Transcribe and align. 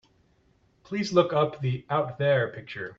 Please 0.83 1.13
look 1.13 1.31
up 1.31 1.61
the 1.61 1.85
Out 1.87 2.17
There 2.17 2.47
picture. 2.47 2.89